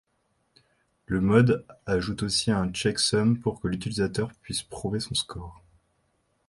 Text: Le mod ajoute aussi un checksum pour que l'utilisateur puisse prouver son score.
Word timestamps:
Le 1.05 1.21
mod 1.21 1.63
ajoute 1.85 2.23
aussi 2.23 2.49
un 2.49 2.69
checksum 2.71 3.37
pour 3.37 3.61
que 3.61 3.67
l'utilisateur 3.67 4.33
puisse 4.41 4.63
prouver 4.63 4.99
son 4.99 5.13
score. 5.13 5.61